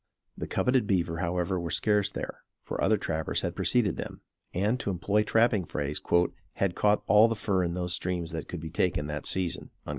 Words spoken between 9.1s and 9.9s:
season."